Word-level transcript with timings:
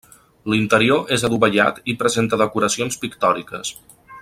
L'interior 0.53 1.11
és 1.17 1.25
adovellat 1.29 1.77
i 1.93 1.95
presenta 2.01 2.41
decoracions 2.43 2.99
pictòriques. 3.05 3.77